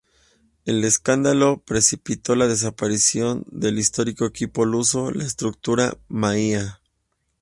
[0.65, 6.81] El escándalo precipitó la desaparición del histórico equipo luso, la estructura Maia.